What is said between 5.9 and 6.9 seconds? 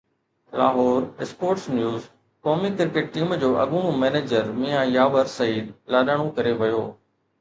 لاڏاڻو ڪري ويو